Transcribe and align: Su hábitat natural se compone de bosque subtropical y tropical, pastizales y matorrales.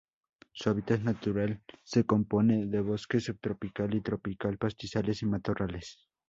Su 0.51 0.71
hábitat 0.71 1.01
natural 1.01 1.61
se 1.83 2.07
compone 2.07 2.65
de 2.65 2.81
bosque 2.81 3.19
subtropical 3.19 3.93
y 3.93 4.01
tropical, 4.01 4.57
pastizales 4.57 5.21
y 5.21 5.27
matorrales. 5.27 6.07